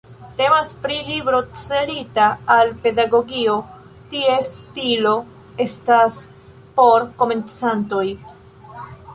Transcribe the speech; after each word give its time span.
Temas 0.37 0.69
pri 0.85 0.95
libro 1.09 1.41
celita 1.63 2.29
al 2.55 2.71
pedagogio, 2.87 3.57
ties 4.15 4.49
stilo 4.63 5.13
estas 5.69 6.19
por 6.81 7.07
komencantoj. 7.23 8.07